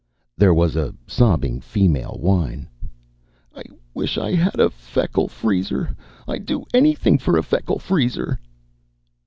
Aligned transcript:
There 0.35 0.51
was 0.51 0.75
a 0.75 0.95
sobbing 1.05 1.59
female 1.61 2.17
whine: 2.19 2.67
"I 3.55 3.61
wish 3.93 4.17
I 4.17 4.33
had 4.33 4.59
a 4.59 4.71
Feckle 4.71 5.27
Freezer! 5.27 5.95
I'd 6.27 6.47
do 6.47 6.65
anything 6.73 7.19
for 7.19 7.37
a 7.37 7.43
Feckle 7.43 7.77
Freezer!" 7.77 8.39